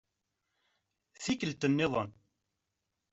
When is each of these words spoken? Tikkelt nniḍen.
Tikkelt 1.23 1.67
nniḍen. 1.69 2.09